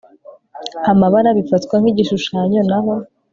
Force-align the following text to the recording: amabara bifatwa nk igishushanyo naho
amabara 0.91 1.29
bifatwa 1.37 1.75
nk 1.81 1.87
igishushanyo 1.91 2.59
naho 2.69 2.93